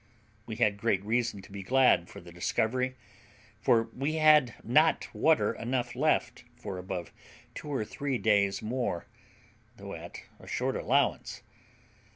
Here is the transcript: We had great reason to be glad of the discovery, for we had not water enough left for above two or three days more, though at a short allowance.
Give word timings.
We 0.47 0.55
had 0.55 0.77
great 0.77 1.05
reason 1.05 1.43
to 1.43 1.51
be 1.51 1.61
glad 1.61 2.09
of 2.15 2.23
the 2.23 2.31
discovery, 2.31 2.95
for 3.61 3.83
we 3.95 4.13
had 4.13 4.55
not 4.63 5.07
water 5.13 5.53
enough 5.53 5.95
left 5.95 6.43
for 6.55 6.79
above 6.79 7.13
two 7.53 7.71
or 7.71 7.85
three 7.85 8.17
days 8.17 8.63
more, 8.63 9.05
though 9.77 9.93
at 9.93 10.23
a 10.39 10.47
short 10.47 10.75
allowance. 10.75 11.43